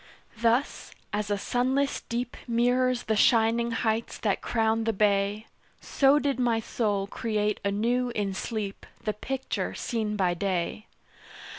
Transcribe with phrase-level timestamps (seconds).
[0.39, 5.45] Thus, as a sunless deep Mirrors the shining heights that crown the bay,
[5.79, 10.87] So did my soul create anew in sleep The picture seen by day.